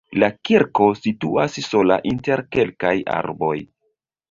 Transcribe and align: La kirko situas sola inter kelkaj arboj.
La 0.21 0.27
kirko 0.47 0.87
situas 0.99 1.59
sola 1.67 1.99
inter 2.13 2.45
kelkaj 2.57 2.97
arboj. 3.21 3.55